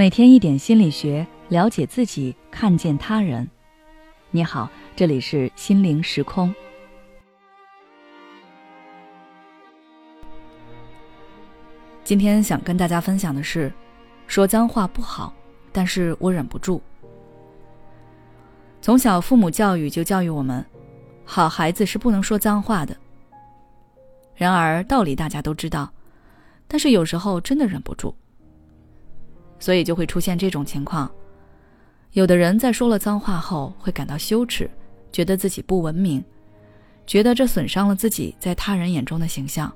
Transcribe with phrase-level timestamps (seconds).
[0.00, 3.46] 每天一点心理学，了解自己，看见他人。
[4.30, 4.66] 你好，
[4.96, 6.54] 这里是心灵时空。
[12.02, 13.70] 今天想跟大家分享的是，
[14.26, 15.34] 说脏话不好，
[15.70, 16.80] 但是我忍不住。
[18.80, 20.64] 从小父母教育就教育我们，
[21.26, 22.96] 好孩子是不能说脏话的。
[24.34, 25.92] 然而道理大家都知道，
[26.66, 28.14] 但是有时候真的忍不住。
[29.60, 31.08] 所以就会出现这种情况：
[32.12, 34.68] 有的人在说了脏话后会感到羞耻，
[35.12, 36.24] 觉得自己不文明，
[37.06, 39.72] 觉得这损伤了自己在他人眼中的形象，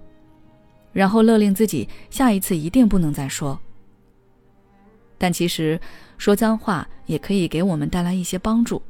[0.93, 3.57] 然后勒令自己下一次一定不能再说。
[5.19, 5.79] 但其实，
[6.19, 8.83] 说脏话也可以给我们带来一些帮助。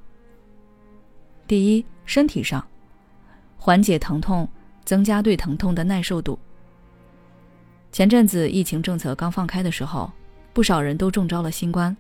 [1.47, 2.67] 第一，身体上，
[3.59, 4.49] 缓解疼痛，
[4.85, 6.39] 增加对疼痛的耐受度。
[7.93, 10.09] 前阵子疫情政策刚放开的时候。
[10.55, 11.95] 不少人都中招了新冠，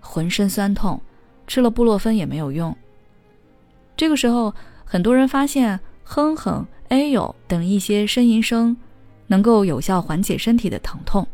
[0.00, 0.98] 浑身酸痛，
[1.46, 2.74] 吃了布洛芬也没有用。
[3.96, 8.76] 这个时候，很多人发现哼哼、哎呦等一些呻吟声，
[9.26, 11.26] 能够有效缓解身体的疼痛。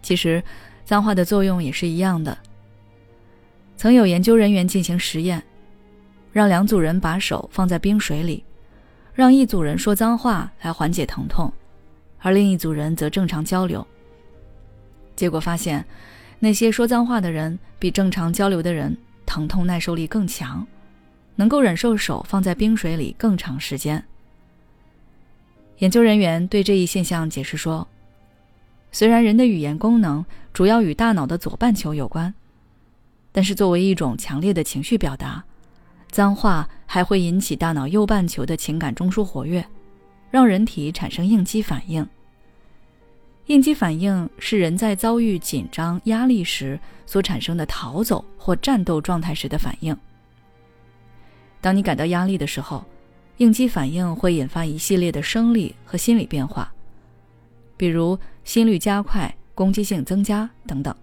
[0.00, 0.42] 其实，
[0.84, 2.36] 脏话的作用也是一样的。
[3.76, 5.42] 曾有研究人员进行实验，
[6.32, 8.42] 让两组人把手放在冰水里，
[9.12, 11.52] 让一组人说脏话来缓解疼痛，
[12.20, 13.86] 而另一组人则正常交流。
[15.14, 15.84] 结果发现，
[16.38, 18.96] 那些说脏话的人比正常交流的人
[19.26, 20.66] 疼痛耐受力更强，
[21.36, 24.02] 能够忍受手放在冰水里更长时间。
[25.78, 27.86] 研究人员对这一现象解释说
[28.92, 32.32] ：“虽然人的语言功能主要与大脑的左半球有关，
[33.32, 35.42] 但是作为一种强烈的情绪表达，
[36.10, 39.64] 脏话还会引起大脑右半球的情感中枢活跃，
[40.30, 42.06] 让人体产生应激反应。”
[43.46, 49.96] 应激反应是人在遭遇紧张、压力时所产生的逃走或战斗状态时的反应。
[51.60, 52.84] 当你感到压力的时候，
[53.38, 56.72] 应激反应会引发一系列的生理和心理变化，
[57.76, 60.94] 比如心率加快、攻击性增加等等。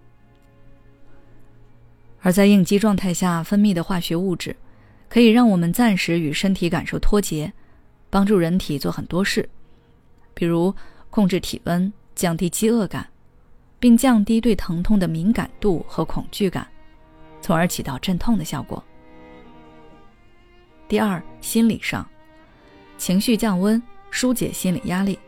[2.22, 4.56] 而在应激状态下分泌的化学物质，
[5.08, 7.52] 可以让我们暂时与身体感受脱节，
[8.08, 9.48] 帮助人体做很多事，
[10.34, 10.74] 比如
[11.10, 11.92] 控制体温。
[12.20, 13.08] 降低饥饿感，
[13.78, 16.68] 并降低对疼痛的敏感度和恐惧感，
[17.40, 18.84] 从而起到镇痛的效果。
[20.86, 22.06] 第二，心理上，
[22.98, 25.18] 情绪降温，疏解心理压力。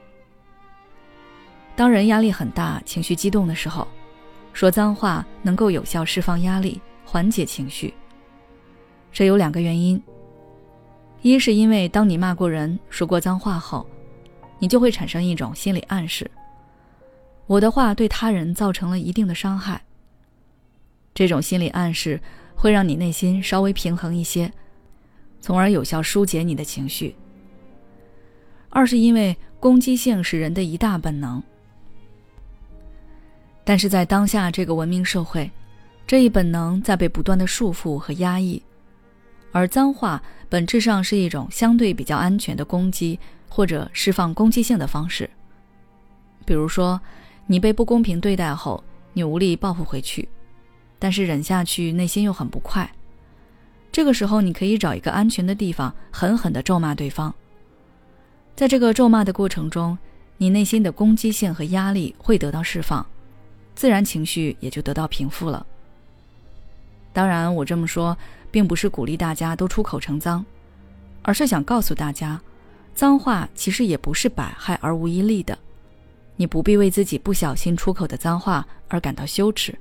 [1.74, 3.88] 当人压力很大、情绪激动的时候，
[4.52, 7.94] 说脏话能够有效释放压力，缓解情绪。
[9.10, 9.98] 这有两个原因：
[11.22, 13.86] 一是因为当你骂过人、说过脏话后，
[14.58, 16.30] 你就会产生一种心理暗示。
[17.52, 19.82] 我的话对他人造成了一定的伤害。
[21.12, 22.18] 这种心理暗示
[22.54, 24.50] 会让你内心稍微平衡一些，
[25.38, 27.14] 从而有效疏解你的情绪。
[28.70, 31.42] 二是因为攻击性是人的一大本能，
[33.64, 35.50] 但是在当下这个文明社会，
[36.06, 38.62] 这一本能在被不断的束缚和压抑，
[39.50, 45.28] 而脏话本质上是一种相对比较安全的攻击或者释放攻击性的方式，
[46.46, 46.98] 比如说。
[47.46, 48.82] 你被不公平对待后，
[49.12, 50.28] 你无力报复回去，
[50.98, 52.90] 但是忍下去，内心又很不快。
[53.90, 57.34] 这个时候，你可以找一个安全的地方，狠狠地咒骂对方。
[58.56, 59.98] 在这个咒骂的过程中，
[60.38, 63.04] 你内心的攻击性和压力会得到释放，
[63.74, 65.66] 自然情绪也就得到平复了。
[67.12, 68.16] 当然，我这么说，
[68.50, 70.44] 并不是鼓励大家都出口成脏，
[71.20, 72.40] 而是想告诉大家，
[72.94, 75.58] 脏话其实也不是百害而无一利的。
[76.36, 79.76] 你不必为自己不小心出口的脏话而感到羞耻。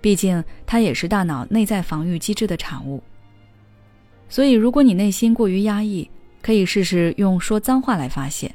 [0.00, 3.02] 毕竟，它也是大脑内在防御机制的产物。
[4.28, 6.10] 所以，如果你内心过于压抑，
[6.42, 8.54] 可以试试用说脏话来发泄。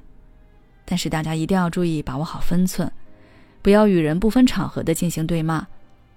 [0.86, 2.92] 但是，大家一定要注意把握好分寸，
[3.62, 5.66] 不要与人不分场合的进行对骂，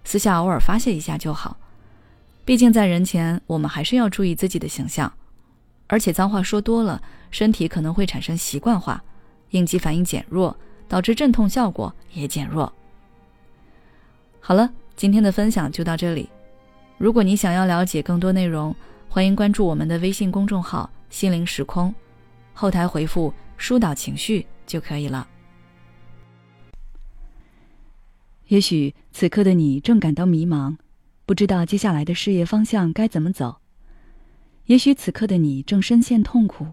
[0.05, 1.57] 私下偶尔发泄一下就好。
[2.45, 5.11] 毕竟，在人前，我们还是要注意自己的形象。
[5.87, 7.01] 而且，脏话说多了，
[7.31, 9.03] 身体可能会产生习惯化。
[9.53, 10.55] 应激反应减弱，
[10.87, 12.71] 导致镇痛效果也减弱。
[14.41, 16.29] 好了，今天的分享就到这里。
[16.99, 18.75] 如果你想要了解更多内容，
[19.09, 21.95] 欢迎关注我们的微信公众号“心灵时空”，
[22.53, 25.29] 后台回复“疏导情绪”就可以了。
[28.49, 30.77] 也许此刻的你正感到迷茫，
[31.25, 33.61] 不知道接下来的事业方向该怎么走；
[34.67, 36.67] 也许此刻的你正深陷痛苦。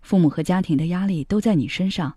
[0.00, 2.16] 父母和家庭的压力都在你身上，